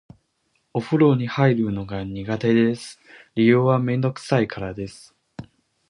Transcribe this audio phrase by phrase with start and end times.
[0.73, 2.99] お風呂に入るのが苦手です。
[3.35, 5.13] 理由はめんどくさいからです。